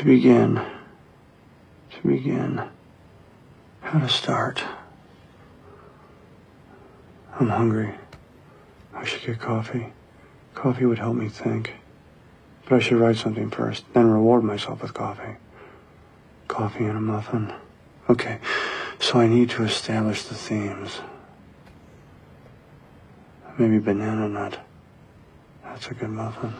To 0.00 0.06
begin. 0.06 0.54
To 1.90 2.08
begin. 2.08 2.62
How 3.82 3.98
to 3.98 4.08
start. 4.08 4.64
I'm 7.38 7.50
hungry. 7.50 7.92
I 8.94 9.04
should 9.04 9.20
get 9.26 9.40
coffee. 9.40 9.92
Coffee 10.54 10.86
would 10.86 11.00
help 11.00 11.16
me 11.16 11.28
think. 11.28 11.74
But 12.64 12.76
I 12.76 12.78
should 12.78 12.96
write 12.96 13.16
something 13.16 13.50
first, 13.50 13.84
then 13.92 14.10
reward 14.10 14.42
myself 14.42 14.80
with 14.80 14.94
coffee. 14.94 15.36
Coffee 16.48 16.86
and 16.86 16.96
a 16.96 17.00
muffin. 17.02 17.52
Okay, 18.08 18.38
so 18.98 19.20
I 19.20 19.28
need 19.28 19.50
to 19.50 19.64
establish 19.64 20.22
the 20.22 20.34
themes. 20.34 21.02
Maybe 23.58 23.78
banana 23.78 24.30
nut. 24.30 24.60
That's 25.62 25.88
a 25.88 25.92
good 25.92 26.08
muffin. 26.08 26.54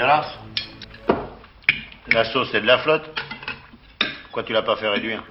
Dégueulasse. 0.00 0.38
La 2.08 2.24
sauce, 2.24 2.48
c'est 2.52 2.60
de 2.62 2.66
la 2.66 2.78
flotte. 2.78 3.08
Pourquoi 4.24 4.42
tu 4.44 4.52
l'as 4.52 4.62
pas 4.62 4.76
fait 4.76 4.88
réduire 4.88 5.22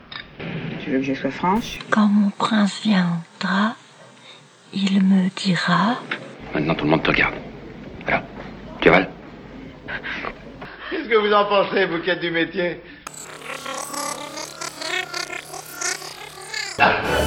Tu 0.83 0.91
veux 0.91 0.99
que 0.99 1.03
je 1.05 1.13
sois 1.13 1.31
franche 1.31 1.79
Quand 1.89 2.07
mon 2.07 2.29
prince 2.29 2.81
viendra, 2.83 3.75
il 4.73 5.03
me 5.03 5.29
dira 5.35 5.95
Maintenant, 6.53 6.75
tout 6.75 6.85
le 6.85 6.91
monde 6.91 7.03
te 7.03 7.09
regarde. 7.09 7.35
Voilà. 8.03 8.23
Tu 8.79 8.89
avales 8.89 9.09
Qu'est-ce 10.89 11.09
que 11.09 11.15
vous 11.15 11.33
en 11.33 11.45
pensez, 11.45 11.85
vous 11.85 11.99
qui 11.99 12.09
êtes 12.11 12.19
du 12.19 12.31
métier? 12.31 12.81
Quand 16.77 17.18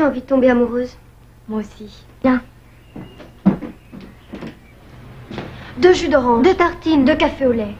j'ai 0.00 0.06
envie 0.06 0.22
de 0.22 0.26
tomber 0.26 0.48
amoureuse. 0.48 0.96
Moi 1.46 1.60
aussi. 1.60 2.04
Viens. 2.22 2.40
Deux 5.76 5.92
jus 5.92 6.08
d'orange. 6.08 6.42
Deux 6.42 6.54
tartines. 6.54 7.04
Deux 7.04 7.16
cafés 7.16 7.46
au 7.46 7.52
lait. 7.52 7.74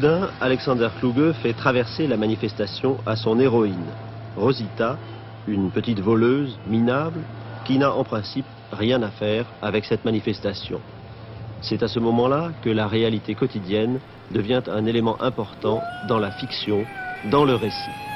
Soudain, 0.00 0.30
Alexander 0.40 0.88
Kluge 0.98 1.32
fait 1.42 1.52
traverser 1.52 2.06
la 2.06 2.16
manifestation 2.16 2.96
à 3.04 3.16
son 3.16 3.38
héroïne, 3.38 3.92
Rosita, 4.34 4.96
une 5.46 5.70
petite 5.70 6.00
voleuse 6.00 6.58
minable 6.66 7.22
qui 7.66 7.76
n'a 7.76 7.92
en 7.92 8.02
principe 8.02 8.46
rien 8.72 9.02
à 9.02 9.10
faire 9.10 9.44
avec 9.60 9.84
cette 9.84 10.06
manifestation. 10.06 10.80
C'est 11.60 11.82
à 11.82 11.88
ce 11.88 11.98
moment-là 11.98 12.52
que 12.62 12.70
la 12.70 12.86
réalité 12.86 13.34
quotidienne 13.34 14.00
devient 14.30 14.62
un 14.68 14.86
élément 14.86 15.20
important 15.20 15.82
dans 16.08 16.18
la 16.18 16.30
fiction, 16.30 16.86
dans 17.24 17.44
le 17.44 17.54
récit. 17.54 18.09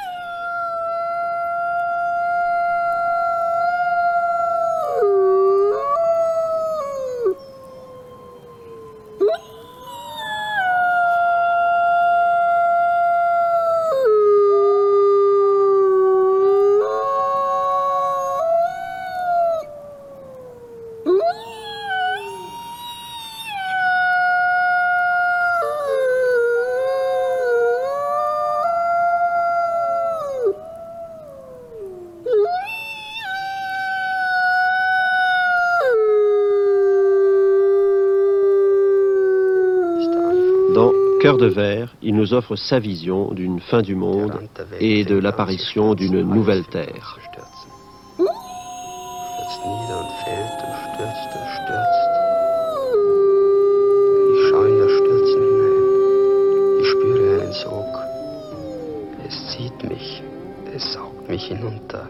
guerre, 41.85 41.97
il 42.03 42.15
nous 42.15 42.35
offre 42.35 42.57
sa 42.57 42.79
vision 42.79 43.33
d'une 43.33 43.61
fin 43.61 43.83
du 43.83 43.95
monde 43.95 44.33
et 44.81 45.05
de 45.05 45.17
l'apparition 45.17 45.95
d'une 45.95 46.23
nouvelle 46.23 46.65
terre. 46.65 47.19
mich 61.35 61.49
hinunter. 61.49 62.09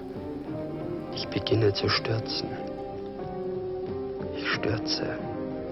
Ich 1.15 1.27
beginne 1.29 1.73
zu 1.73 1.89
stürzen. 1.89 2.49
Ich 4.37 4.49
stürze. 4.55 5.07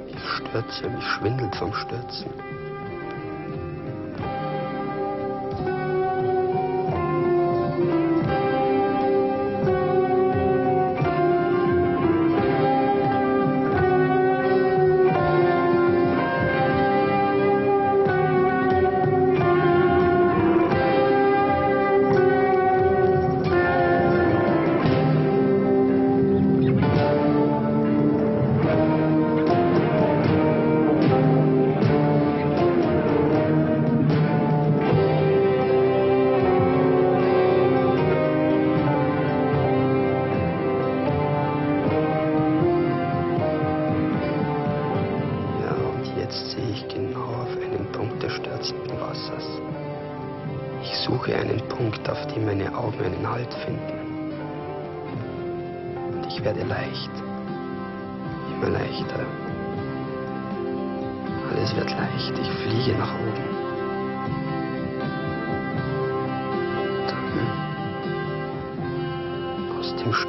Ich 0.09 0.29
stürze. 0.37 0.89
Mich 0.89 1.05
schwindelt 1.05 1.55
vom 1.57 1.73
Stürzen. 1.75 2.52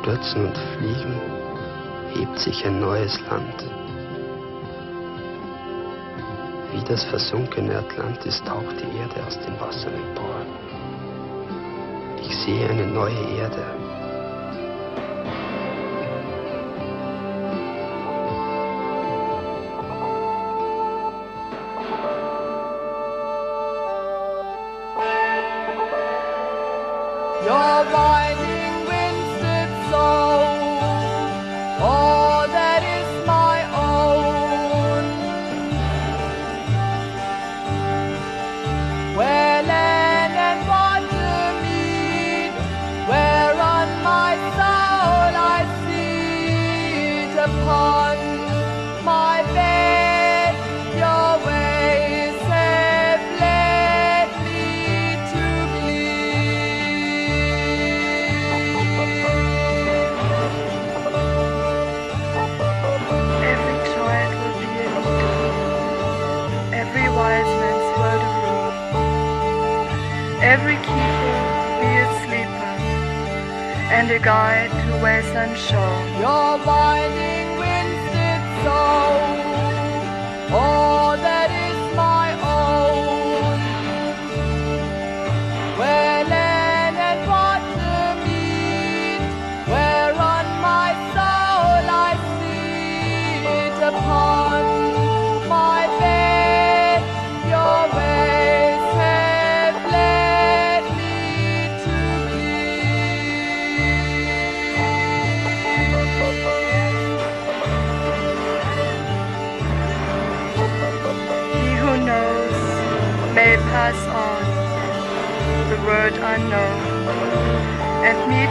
Stürzen 0.04 0.48
und 0.48 0.58
Fliegen 0.58 1.16
hebt 2.14 2.38
sich 2.38 2.66
ein 2.66 2.82
neues 2.82 3.18
Land. 3.22 3.64
Wie 6.74 6.84
das 6.84 7.06
versunkene 7.06 7.78
Atlantis 7.78 8.44
taucht 8.44 8.76
die 8.82 8.98
Erde 8.98 9.26
aus 9.26 9.40
den 9.40 9.58
Wassern 9.62 9.94
empor. 9.94 10.46
Ich 12.22 12.36
sehe 12.36 12.70
eine 12.70 12.86
neue 12.86 13.38
Erde. 13.40 13.83
show 75.56 76.06
your 76.20 76.58
mighty 76.66 77.43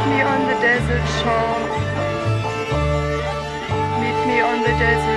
me 0.08 0.20
on 0.22 0.40
the 0.46 0.54
desert 0.60 1.06
shore. 1.20 1.62
Meet 4.00 4.18
me 4.26 4.40
on 4.40 4.62
the 4.62 4.74
desert 4.78 5.11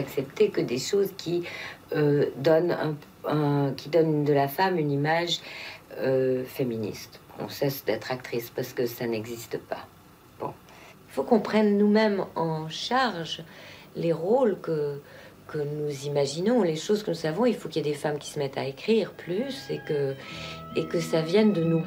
accepter 0.00 0.50
que 0.50 0.60
des 0.60 0.78
choses 0.78 1.10
qui 1.16 1.44
euh, 1.94 2.26
donnent 2.36 2.76
un- 3.28 3.72
qui 3.76 3.88
de 3.90 4.32
la 4.32 4.48
femme 4.48 4.78
une 4.78 4.90
image 4.90 5.40
euh, 5.98 6.44
féministe. 6.44 7.20
On 7.38 7.48
cesse 7.48 7.84
d'être 7.84 8.10
actrice 8.12 8.50
parce 8.50 8.72
que 8.72 8.86
ça 8.86 9.06
n'existe 9.06 9.58
pas. 9.58 9.86
Bon, 10.40 10.52
il 11.08 11.12
faut 11.14 11.22
qu'on 11.22 11.40
prenne 11.40 11.78
nous-mêmes 11.78 12.24
en 12.34 12.68
charge 12.68 13.42
les 13.96 14.12
rôles 14.12 14.58
que 14.60 15.00
que 15.48 15.58
nous 15.58 16.06
imaginons, 16.06 16.62
les 16.62 16.76
choses 16.76 17.02
que 17.02 17.10
nous 17.10 17.16
savons. 17.16 17.44
Il 17.44 17.56
faut 17.56 17.68
qu'il 17.68 17.84
y 17.84 17.88
ait 17.88 17.92
des 17.92 17.98
femmes 17.98 18.18
qui 18.18 18.30
se 18.30 18.38
mettent 18.38 18.56
à 18.56 18.64
écrire 18.64 19.10
plus 19.12 19.68
et 19.68 19.80
que 19.88 20.14
et 20.76 20.86
que 20.86 21.00
ça 21.00 21.22
vienne 21.22 21.52
de 21.52 21.64
nous. 21.64 21.84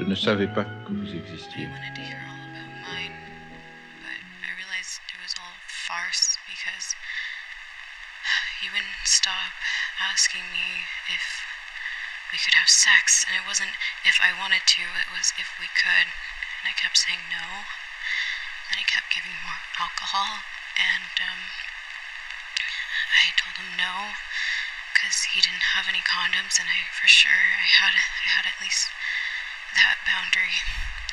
Je 0.00 0.06
ne 0.08 0.16
savais 0.16 0.48
pas 0.48 0.64
que 0.64 0.96
vous 0.96 1.12
existiez. 1.12 1.68
I 1.68 3.12
realized 4.56 4.96
it 5.12 5.20
was 5.20 5.36
all 5.36 5.52
farce 5.68 6.40
because 6.48 6.96
he 8.64 8.72
wouldn't 8.72 9.04
stop 9.04 9.52
asking 10.00 10.40
me 10.56 10.88
if 11.12 11.44
we 12.32 12.40
could 12.40 12.56
have 12.56 12.70
sex, 12.72 13.28
and 13.28 13.36
it 13.36 13.44
wasn't 13.44 13.76
if 14.08 14.16
I 14.24 14.32
wanted 14.40 14.64
to, 14.64 14.80
it 15.04 15.12
was 15.12 15.36
if 15.36 15.52
we 15.60 15.68
could. 15.76 16.08
And 16.08 16.64
I 16.64 16.72
kept 16.80 16.96
saying 16.96 17.20
no. 17.28 17.68
Then 18.72 18.80
he 18.80 18.88
kept 18.88 19.12
giving 19.12 19.36
more 19.44 19.60
alcohol, 19.76 20.40
and 20.80 21.12
um, 21.28 21.44
I 23.20 23.36
told 23.36 23.60
him 23.60 23.76
no 23.76 24.16
because 24.96 25.28
he 25.36 25.44
didn't 25.44 25.76
have 25.76 25.84
any 25.92 26.00
condoms, 26.08 26.56
and 26.56 26.72
I 26.72 26.88
for 26.88 27.04
sure 27.04 27.36
I 27.60 27.68
had 27.68 27.92
I 27.92 28.28
had 28.32 28.48
at 28.48 28.56
least 28.64 28.88
that 29.74 29.96
boundary 30.06 30.56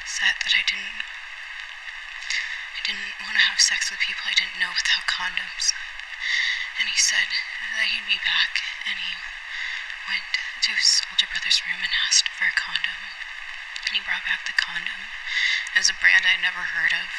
set 0.06 0.40
that 0.44 0.54
I 0.56 0.64
didn't 0.66 1.04
I 2.78 2.80
didn't 2.86 3.20
want 3.22 3.36
to 3.36 3.44
have 3.52 3.60
sex 3.60 3.92
with 3.92 4.00
people 4.00 4.24
I 4.26 4.38
didn't 4.38 4.60
know 4.60 4.72
without 4.72 5.06
condoms. 5.12 5.76
And 6.80 6.88
he 6.88 6.98
said 6.98 7.28
that 7.76 7.90
he'd 7.90 8.06
be 8.06 8.22
back, 8.22 8.62
and 8.86 8.96
he 9.02 9.18
went 10.08 10.30
to 10.62 10.72
his 10.78 11.02
older 11.10 11.26
brother's 11.26 11.60
room 11.66 11.82
and 11.82 11.94
asked 12.06 12.30
for 12.30 12.46
a 12.46 12.54
condom. 12.54 13.02
And 13.90 13.98
he 13.98 14.06
brought 14.06 14.24
back 14.30 14.46
the 14.46 14.54
condom. 14.54 15.10
It 15.74 15.80
was 15.82 15.90
a 15.90 15.98
brand 15.98 16.24
I'd 16.28 16.42
never 16.44 16.76
heard 16.78 16.94
of. 16.94 17.10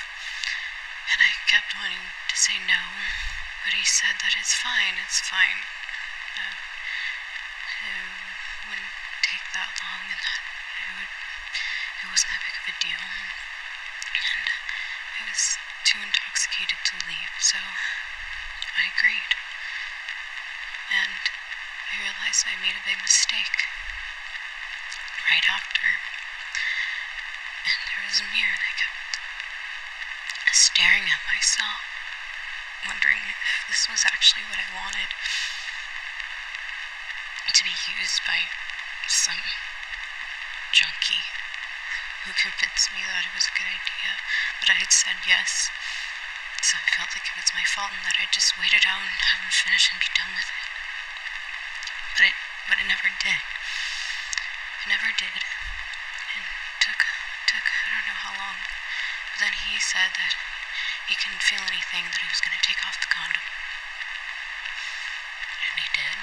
And 1.11 1.18
I 1.20 1.33
kept 1.51 1.74
wanting 1.74 2.12
to 2.29 2.37
say 2.37 2.61
no, 2.61 2.81
but 3.64 3.74
he 3.74 3.85
said 3.85 4.20
that 4.22 4.37
it's 4.38 4.55
fine, 4.55 4.94
it's 5.03 5.20
fine. 5.20 5.64
Uh, 6.38 6.57
it 7.83 8.68
wouldn't 8.68 8.94
take 9.27 9.42
that 9.59 9.74
long, 9.83 10.07
and 10.07 10.20
that 10.22 10.40
it 10.44 10.90
would, 11.03 11.12
it 12.05 12.07
wasn't 12.12 12.31
that 12.31 12.44
big 12.46 12.57
of 12.62 12.66
a 12.68 12.77
deal. 12.79 13.03
And 13.03 14.46
I 15.18 15.22
was 15.27 15.59
too 15.83 15.98
intoxicated 15.98 16.78
to 16.88 16.96
leave, 17.05 17.37
so 17.37 17.61
I 17.61 18.88
agreed. 18.88 19.33
And 20.88 21.20
I 21.92 22.01
realized 22.01 22.48
I 22.48 22.57
made 22.57 22.81
a 22.81 22.88
big 22.88 22.96
mistake 23.05 23.68
right 25.29 25.44
after. 25.53 25.85
And 27.68 27.77
there 27.92 28.05
was 28.09 28.24
a 28.24 28.29
mirror, 28.33 28.57
and 28.57 28.64
I 28.64 28.72
kept 28.81 29.20
staring 30.57 31.05
at 31.12 31.20
myself, 31.29 31.85
wondering 32.88 33.20
if 33.29 33.37
this 33.68 33.85
was 33.85 34.09
actually 34.09 34.48
what 34.48 34.57
I 34.57 34.72
wanted 34.72 35.12
to 37.53 37.62
be 37.68 37.77
used 38.01 38.24
by 38.24 38.48
some 39.05 39.44
junkie 40.72 41.27
who 42.24 42.33
convinced 42.33 42.88
me 42.96 43.05
that 43.05 43.29
it 43.29 43.35
was 43.37 43.44
a 43.44 43.57
good 43.61 43.68
idea, 43.68 44.12
but 44.61 44.72
I 44.72 44.81
had 44.81 44.92
said 44.92 45.20
yes. 45.29 45.68
So 46.69 46.77
I 46.77 46.85
felt 46.93 47.17
like 47.17 47.25
it 47.25 47.33
was 47.33 47.57
my 47.57 47.65
fault 47.65 47.97
and 47.97 48.05
that 48.05 48.21
I'd 48.21 48.29
just 48.29 48.53
wait 48.61 48.77
it 48.77 48.85
out 48.85 49.01
and 49.01 49.09
have 49.09 49.41
him 49.41 49.49
finish 49.49 49.89
and 49.89 49.97
be 49.97 50.13
done 50.13 50.37
with 50.37 50.53
it. 50.53 50.67
But 52.13 52.29
it, 52.29 52.37
but 52.69 52.77
it 52.77 52.85
never 52.85 53.09
did. 53.09 53.41
It 53.41 54.89
never 54.93 55.09
did. 55.17 55.41
And 56.37 56.45
took, 56.77 57.01
took, 57.49 57.65
I 57.65 57.89
don't 57.89 58.13
know 58.13 58.21
how 58.21 58.37
long. 58.37 58.61
But 59.33 59.49
then 59.49 59.57
he 59.65 59.81
said 59.81 60.13
that 60.13 60.37
he 61.09 61.17
couldn't 61.17 61.41
feel 61.41 61.65
anything, 61.65 62.05
that 62.13 62.21
he 62.21 62.29
was 62.29 62.45
going 62.45 62.53
to 62.53 62.61
take 62.61 62.85
off 62.85 63.01
the 63.01 63.09
condom. 63.09 63.49
And 65.73 65.81
he 65.81 65.89
did. 65.97 66.21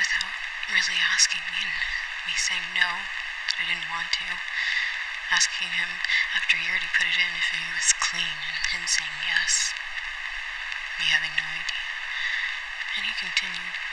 Without 0.00 0.32
really 0.72 0.96
asking 0.96 1.44
me 1.52 1.68
and 1.68 1.76
me 2.24 2.32
saying 2.32 2.64
no, 2.72 3.04
that 3.52 3.60
I 3.60 3.68
didn't 3.68 3.92
want 3.92 4.08
to. 4.24 4.40
Asking 5.28 5.68
him 5.76 6.00
after 6.32 6.56
he 6.56 6.64
already 6.72 6.88
put 6.96 7.04
it 7.04 7.20
in 7.20 7.36
if 7.36 7.52
he 7.52 7.60
was 7.76 7.92
clean 8.08 8.40
and 8.72 8.88
him 8.88 9.12
yes. 9.20 9.74
Me 10.98 11.04
having 11.12 11.34
no 11.36 11.44
idea. 11.44 11.88
And 12.96 13.04
he 13.04 13.12
continued. 13.20 13.87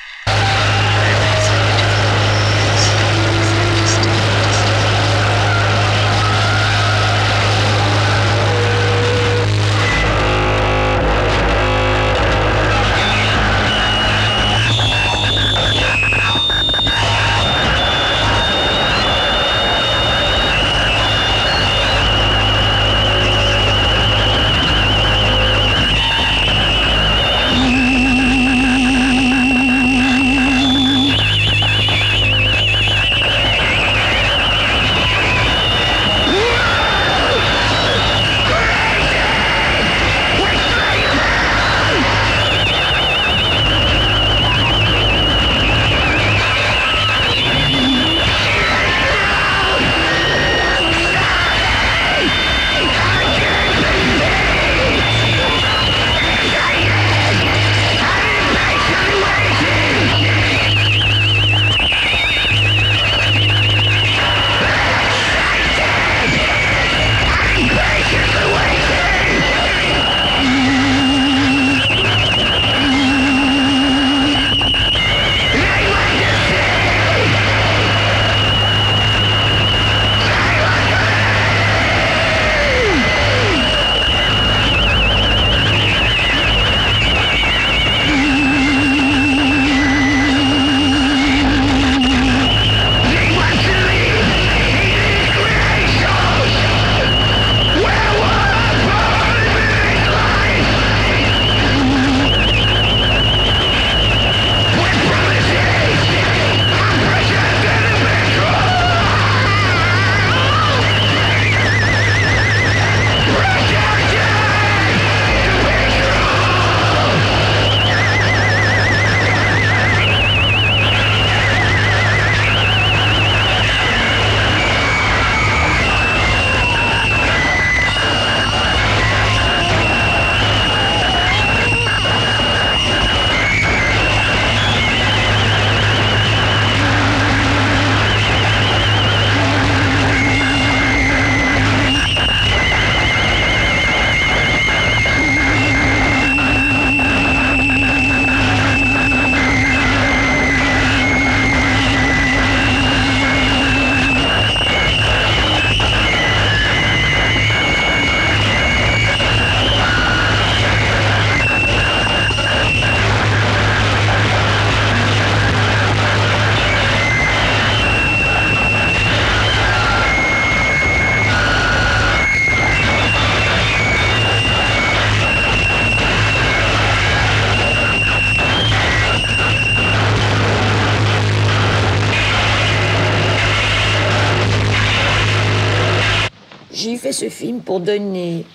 Ce 187.12 187.30
film 187.30 187.62
pour 187.62 187.80
donner 187.80 188.45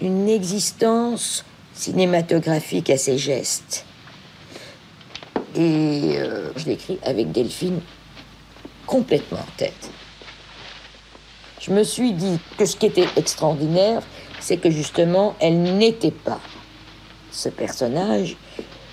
une 0.00 0.28
existence 0.28 1.44
cinématographique 1.72 2.90
à 2.90 2.96
ses 2.96 3.18
gestes. 3.18 3.84
Et 5.54 6.16
euh, 6.18 6.50
je 6.56 6.66
l'écris 6.66 6.98
avec 7.02 7.32
Delphine 7.32 7.80
complètement 8.86 9.38
en 9.38 9.56
tête. 9.56 9.90
Je 11.60 11.70
me 11.72 11.82
suis 11.82 12.12
dit 12.12 12.38
que 12.56 12.66
ce 12.66 12.76
qui 12.76 12.86
était 12.86 13.08
extraordinaire, 13.16 14.02
c'est 14.40 14.58
que 14.58 14.70
justement, 14.70 15.34
elle 15.40 15.62
n'était 15.62 16.10
pas 16.10 16.40
ce 17.30 17.48
personnage. 17.48 18.36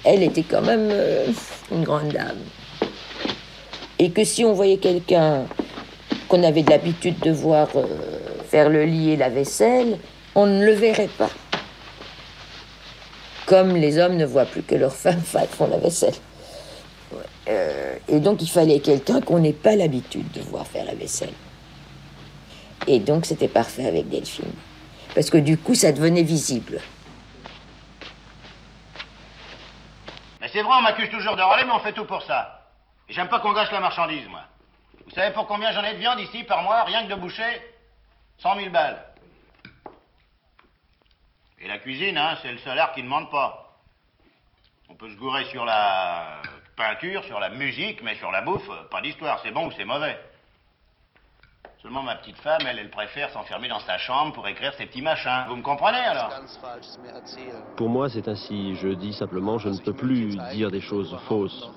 Elle 0.04 0.24
était 0.24 0.43
quand 0.43 0.62
même 0.62 0.89
euh, 0.91 1.28
une 1.72 1.84
grande 1.84 2.10
dame. 2.10 2.39
Et 3.99 4.12
que 4.12 4.24
si 4.24 4.43
on 4.43 4.54
voyait 4.54 4.78
quelqu'un 4.78 5.45
qu'on 6.28 6.43
avait 6.43 6.64
l'habitude 6.64 7.20
de 7.20 7.32
voir 7.32 7.68
euh, 7.76 7.86
faire 8.54 8.70
le 8.70 8.86
lit 8.86 9.14
et 9.14 9.16
la 9.16 9.30
vaisselle, 9.30 9.97
on 10.36 10.45
ne 10.45 10.64
le 10.64 10.74
verrait 10.74 11.10
pas. 11.18 11.32
Comme 13.47 13.76
les 13.76 13.97
hommes 13.97 14.16
ne 14.16 14.28
voient 14.28 14.45
plus 14.45 14.62
que 14.62 14.76
leurs 14.76 14.93
femmes 14.93 15.22
font 15.49 15.68
la 15.68 15.80
vaisselle. 15.80 16.14
Euh, 17.47 17.97
et 18.08 18.20
donc 18.20 18.43
il 18.43 18.47
fallait 18.47 18.80
quelqu'un 18.80 19.22
qu'on 19.22 19.39
n'ait 19.39 19.54
pas 19.54 19.76
l'habitude 19.76 20.32
de 20.34 20.41
voir 20.41 20.68
faire 20.68 20.86
la 20.86 20.93
vaisselle. 20.93 21.34
Et 22.86 22.99
donc 22.99 23.26
c'était 23.26 23.47
parfait 23.47 23.88
avec 23.88 24.08
Delphine. 24.08 24.54
Parce 25.16 25.32
que 25.32 25.39
du 25.39 25.58
coup 25.58 25.74
ça 25.74 25.91
devenait 25.91 26.22
visible. 26.22 26.80
Mais 30.41 30.49
c'est 30.54 30.62
vrai, 30.62 30.76
on 30.78 30.84
m'accuse 30.84 31.10
toujours 31.10 31.36
de 31.36 31.41
râler, 31.41 31.64
mais 31.66 31.74
on 31.74 31.80
fait 31.80 31.93
tout 31.93 32.06
pour 32.06 32.22
ça. 32.22 32.70
J'aime 33.10 33.30
pas 33.30 33.39
qu'on 33.39 33.54
gâche 33.54 33.72
la 33.72 33.80
marchandise, 33.80 34.28
moi. 34.30 34.41
Vous 35.08 35.16
savez 35.16 35.34
pour 35.34 35.47
combien 35.47 35.72
j'en 35.72 35.84
ai 35.84 35.93
de 35.93 35.99
viande 35.99 36.20
ici 36.20 36.43
par 36.43 36.62
mois, 36.62 36.84
rien 36.84 37.04
que 37.08 37.10
de 37.10 37.16
boucher? 37.16 37.72
100 38.44 38.56
000 38.58 38.70
balles. 38.72 39.02
Et 41.62 41.68
la 41.70 41.78
cuisine, 41.80 42.18
hein, 42.18 42.38
c'est 42.41 42.52
le 42.52 42.58
salaire 42.58 42.91
qui 42.91 43.00
ne 43.00 43.06
demande 43.06 43.32
pas. 43.32 43.80
On 44.89 44.96
peut 44.96 45.10
se 45.10 45.16
gourer 45.16 45.46
sur 45.46 45.64
la 45.64 46.41
peinture, 46.76 47.24
sur 47.24 47.39
la 47.39 47.50
musique, 47.50 48.04
mais 48.04 48.16
sur 48.16 48.32
la 48.32 48.41
bouffe, 48.41 48.70
pas 48.91 49.02
d'histoire, 49.02 49.39
c'est 49.41 49.52
bon 49.52 49.68
ou 49.68 49.72
c'est 49.72 49.86
mauvais. 49.86 50.20
Seulement 51.82 52.04
ma 52.04 52.16
petite 52.16 52.38
femme, 52.38 52.62
elle, 52.68 52.80
elle 52.80 52.89
préfère 52.89 53.30
s'enfermer 53.30 53.70
dans 53.70 53.80
sa 53.80 53.98
chambre 53.98 54.34
pour 54.34 54.46
écrire 54.46 54.74
ses 54.74 54.88
petits 54.88 55.02
machins. 55.02 55.46
Vous 55.48 55.56
me 55.56 55.64
comprenez 55.64 56.00
alors 56.00 56.34
Pour 57.78 57.88
moi, 57.88 58.10
c'est 58.10 58.28
ainsi. 58.28 58.76
Je 58.76 58.89
dis 58.89 59.14
simplement, 59.14 59.58
je 59.58 59.70
ne 59.70 59.78
peux 59.78 59.94
plus 59.94 60.36
dire 60.52 60.70
des 60.70 60.82
choses 60.82 61.18
fausses. 61.28 61.70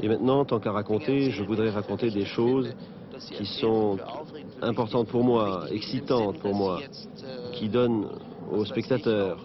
Et 0.00 0.08
maintenant, 0.08 0.44
tant 0.44 0.60
qu'à 0.60 0.72
raconter, 0.72 1.30
je 1.30 1.42
voudrais 1.42 1.70
raconter 1.70 2.10
des 2.10 2.26
choses 2.26 2.74
qui 3.18 3.46
sont 3.46 3.98
importante 4.62 5.08
pour 5.08 5.24
moi, 5.24 5.66
excitante 5.70 6.38
pour 6.38 6.54
moi, 6.54 6.80
qui 7.52 7.68
donne 7.68 8.06
aux 8.50 8.64
spectateurs. 8.64 9.38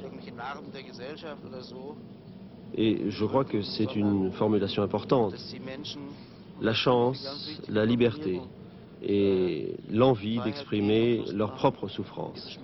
Et 2.75 3.09
je 3.09 3.25
crois 3.25 3.45
que 3.45 3.61
c'est 3.61 3.95
une 3.95 4.31
formulation 4.31 4.83
importante. 4.83 5.33
La 6.61 6.73
chance, 6.73 7.59
la 7.69 7.85
liberté 7.85 8.41
et 9.03 9.75
l'envie 9.89 10.39
d'exprimer 10.39 11.23
leur 11.33 11.53
propre 11.53 11.87
souffrance. 11.87 12.59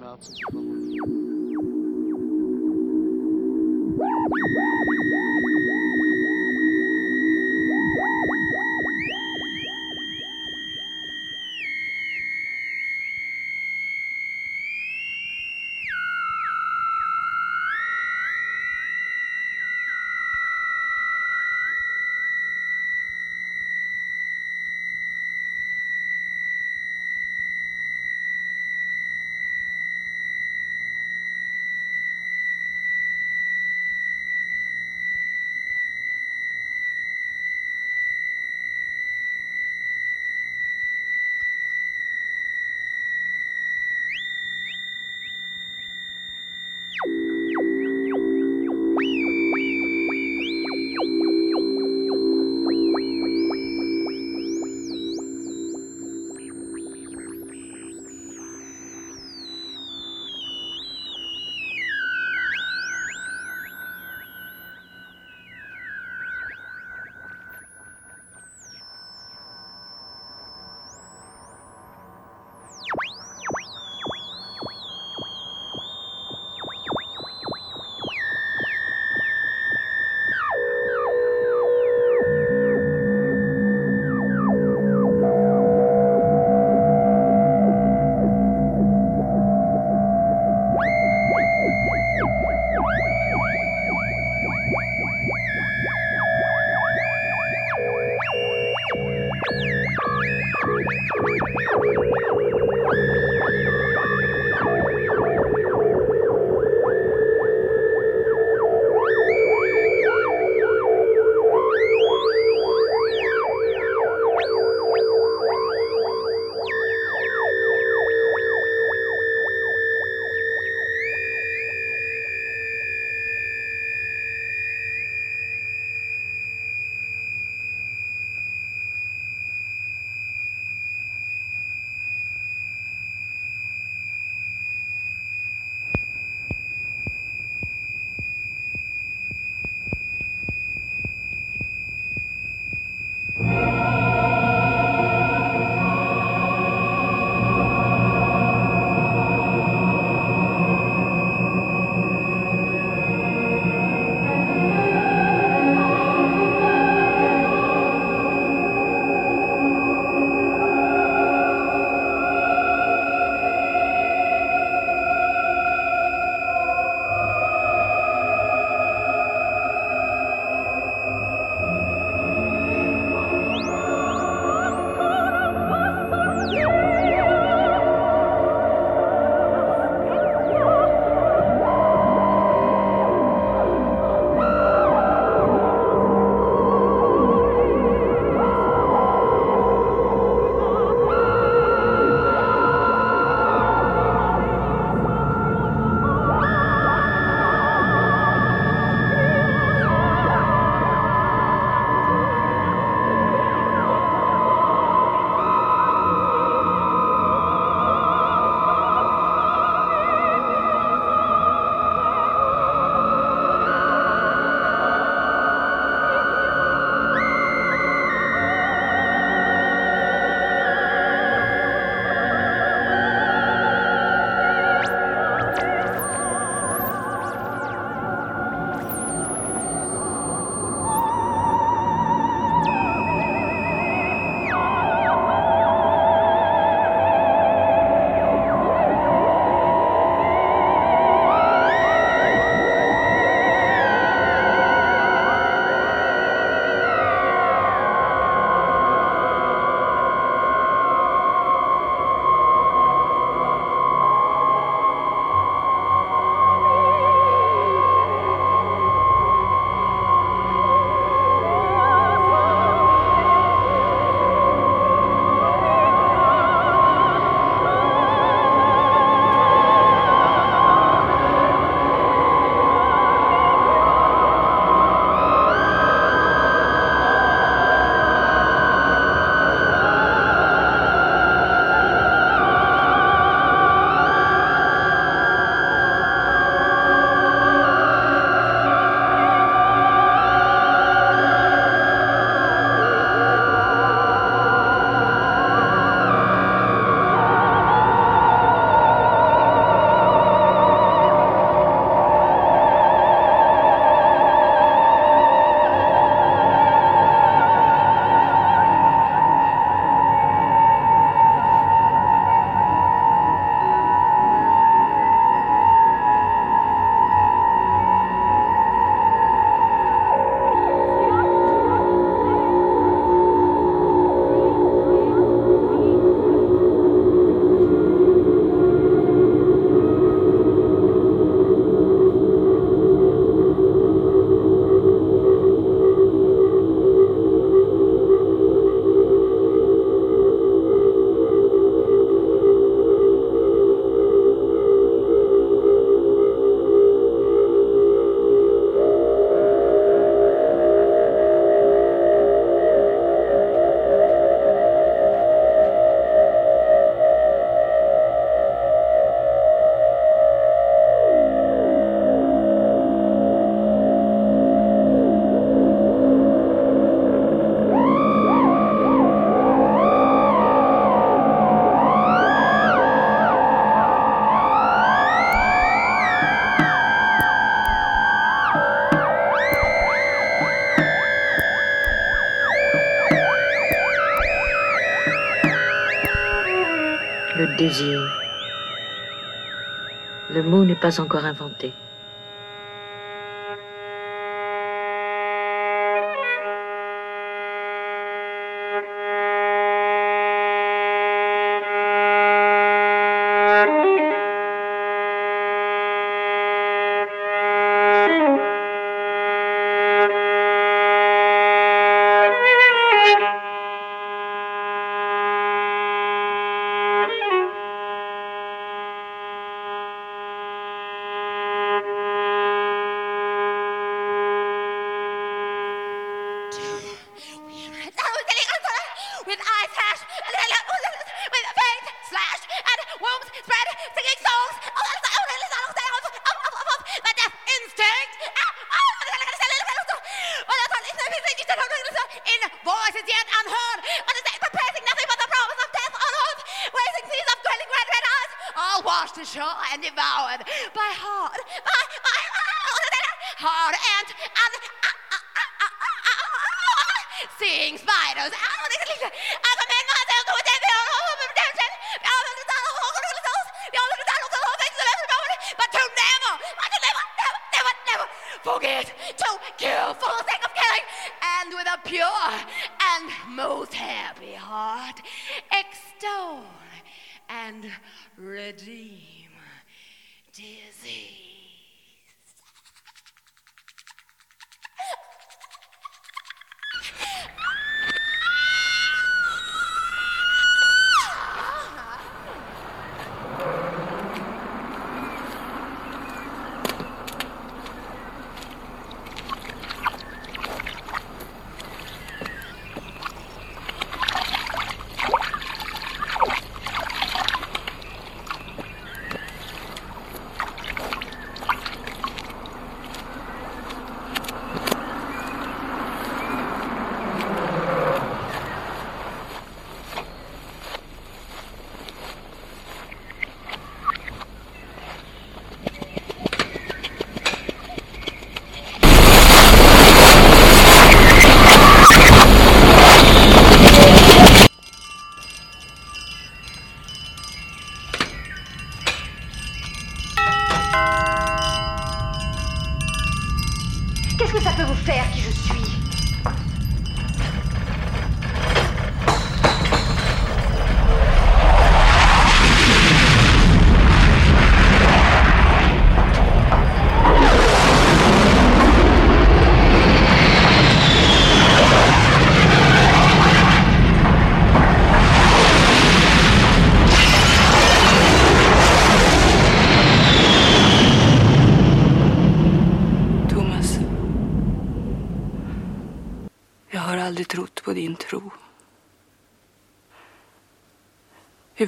Le 390.30 390.44
mot 390.44 390.64
n'est 390.64 390.76
pas 390.76 391.02
encore 391.02 391.26
inventé. 391.26 391.73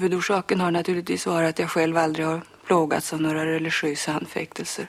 Huvudorsaken 0.06 0.62
har 0.62 0.72
naturligtvis 0.72 1.26
varit 1.26 1.50
att 1.50 1.60
jag 1.60 1.70
själv 1.70 1.98
aldrig 1.98 2.26
har 2.26 2.42
plågats 2.66 3.14
av 3.14 3.22
några 3.22 3.46
religiösa 3.46 4.14
anfäktelser. 4.14 4.88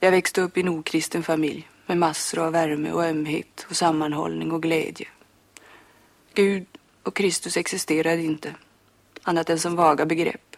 Jag 0.00 0.10
växte 0.10 0.40
upp 0.40 0.56
i 0.56 0.60
en 0.60 0.68
okristen 0.68 1.22
familj 1.22 1.68
med 1.86 1.98
massor 1.98 2.38
av 2.38 2.52
värme 2.52 2.92
och 2.92 3.04
ömhet 3.04 3.66
och 3.70 3.76
sammanhållning 3.76 4.52
och 4.52 4.62
glädje. 4.62 5.08
Gud 6.34 6.66
och 7.02 7.16
Kristus 7.16 7.56
existerade 7.56 8.22
inte, 8.22 8.54
annat 9.22 9.50
än 9.50 9.58
som 9.58 9.76
vaga 9.76 10.06
begrepp. 10.06 10.56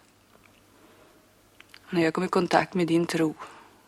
När 1.91 2.03
jag 2.03 2.15
kom 2.15 2.25
i 2.25 2.29
kontakt 2.29 2.75
med 2.75 2.87
din 2.87 3.07
tro 3.07 3.35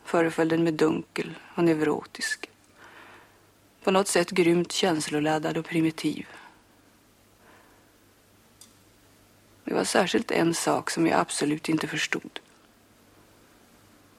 föreföll 0.05 0.49
den 0.49 0.65
mig 0.65 0.73
dunkel 0.73 1.39
och 1.55 1.65
neurotisk. 1.65 2.51
På 3.85 3.91
något 3.91 4.09
sätt 4.09 4.31
grymt 4.31 4.73
känsloladdad 4.73 5.57
och 5.57 5.65
primitiv. 5.65 6.27
Det 9.73 9.77
var 9.77 9.85
särskilt 9.85 10.31
en 10.31 10.55
sak 10.55 10.91
som 10.91 11.07
jag 11.07 11.21
absolut 11.21 11.69
inte 11.69 11.87
förstod. 11.87 12.41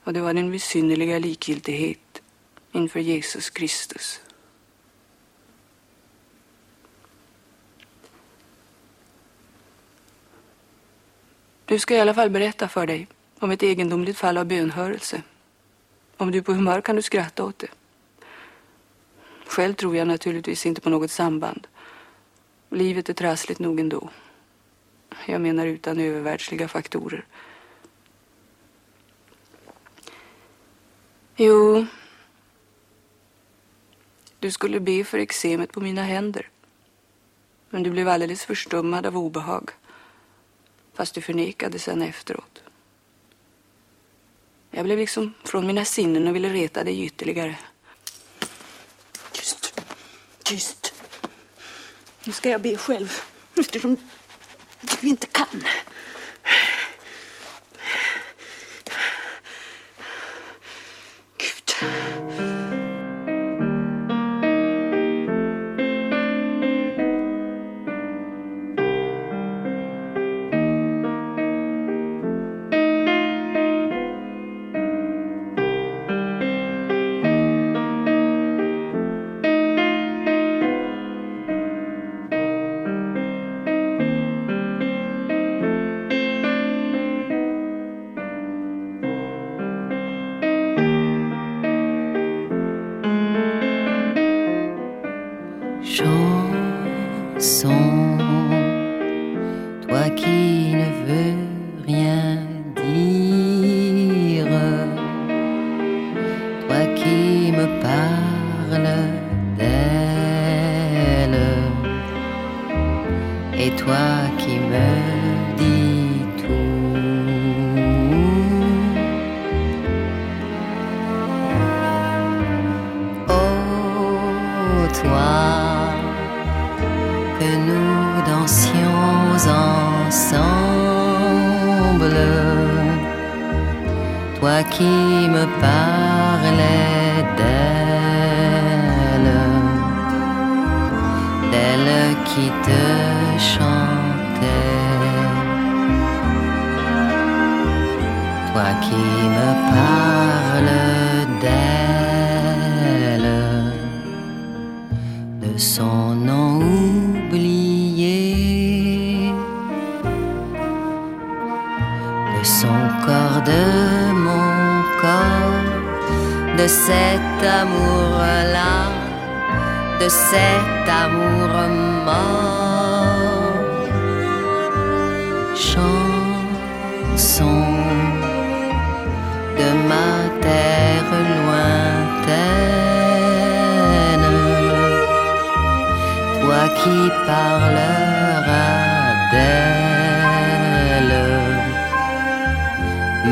Och 0.04 0.14
det 0.14 0.22
var 0.22 0.34
din 0.34 0.52
besynnerliga 0.52 1.20
likgiltighet 1.20 2.22
inför 2.72 3.00
Jesus 3.00 3.50
Kristus. 3.50 4.22
Nu 11.68 11.80
ska 11.80 11.94
jag 11.94 12.00
i 12.00 12.02
alla 12.02 12.14
fall 12.14 12.30
berätta 12.30 12.68
för 12.68 12.88
dig 12.88 13.08
om 13.40 13.52
ett 13.52 13.64
egendomligt 13.64 14.18
fall 14.18 14.38
av 14.38 14.46
bönhörelse. 14.46 15.22
Om 16.18 16.32
du 16.32 16.38
är 16.38 16.42
på 16.42 16.54
humör 16.54 16.82
kan 16.82 16.96
du 16.96 17.02
skratta 17.02 17.44
åt 17.44 17.60
det. 17.60 17.72
Själv 19.46 19.74
tror 19.74 19.96
jag 19.96 20.08
naturligtvis 20.08 20.66
inte 20.66 20.82
på 20.82 20.90
något 20.90 21.12
samband. 21.12 21.68
Livet 22.70 23.10
är 23.10 23.14
trassligt 23.14 23.60
nog 23.60 23.80
ändå. 23.80 24.10
Jag 25.26 25.42
menar 25.42 25.66
utan 25.66 26.00
övervärldsliga 26.00 26.68
faktorer. 26.68 27.26
Jo, 31.36 31.86
du 34.40 34.52
skulle 34.52 34.80
be 34.80 35.04
för 35.04 35.18
eksemet 35.18 35.72
på 35.72 35.80
mina 35.80 36.04
händer. 36.04 36.50
Men 37.70 37.84
du 37.84 37.90
blev 37.90 38.08
alldeles 38.08 38.46
förstummad 38.46 39.06
av 39.06 39.18
obehag. 39.18 39.70
Fast 40.94 41.16
du 41.16 41.22
förnekade 41.22 41.80
sen 41.80 42.02
efteråt. 42.02 42.64
Jag 44.72 44.86
blev 44.86 44.98
liksom 44.98 45.34
från 45.44 45.68
mina 45.68 45.86
sinnen 45.86 46.28
och 46.28 46.36
ville 46.36 46.50
reta 46.50 46.84
dig 46.84 47.06
ytterligare. 47.06 47.58
Tyst. 49.32 49.82
Tyst. 50.44 50.94
Nu 52.24 52.34
ska 52.34 52.50
jag 52.50 52.62
be 52.62 52.78
själv, 52.78 53.12
eftersom 53.56 53.98
du 55.02 55.08
inte 55.08 55.28
kan. 55.28 55.64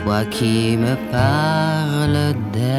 Toi 0.02 0.20
qui 0.36 0.58
me 0.84 0.94
parles 1.18 2.34
d'elle, 2.54 2.74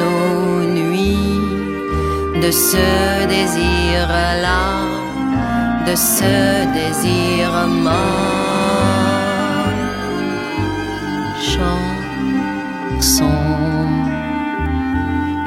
nos 0.00 0.38
nuits, 0.78 1.40
de 2.42 2.50
ce 2.50 2.86
désir-là 3.34 4.89
de 5.86 5.94
ce 5.94 6.64
désir 6.74 7.50
mort. 7.66 7.94
Chanson, 11.52 13.38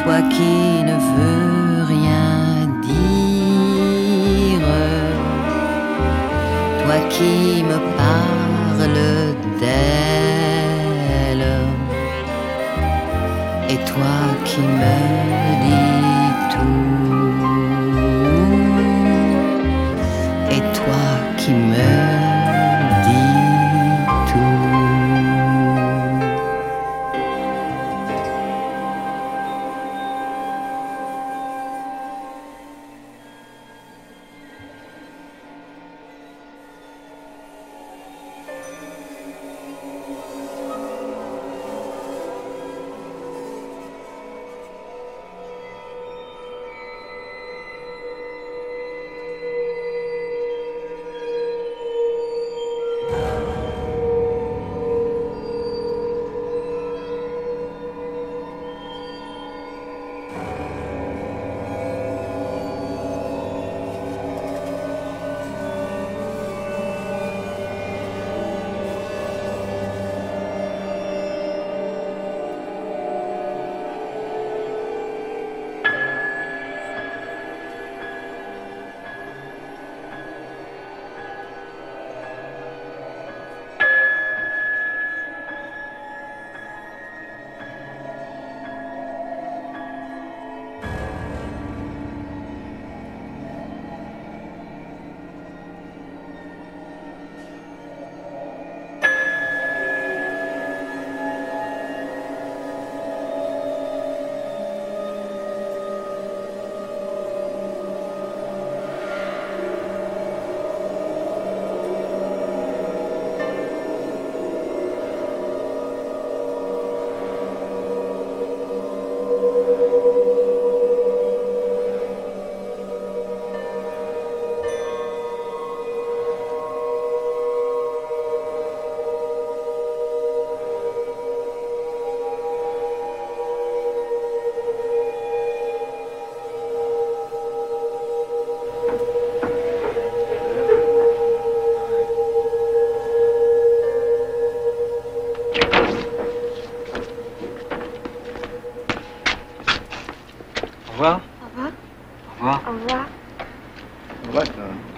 toi 0.04 0.20
qui 0.34 0.84
ne 0.90 0.96
veux 1.14 1.84
rien 1.96 2.68
dire, 2.82 4.70
toi 6.84 6.98
qui 7.10 7.64
me 7.64 7.78
parles 8.02 9.02
d'elle, 9.60 11.48
et 13.70 13.80
toi 13.92 14.18
qui 14.46 14.62
me 14.62 14.96
dis. 15.64 15.93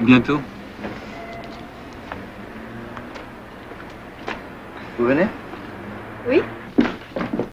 bientôt. 0.05 0.54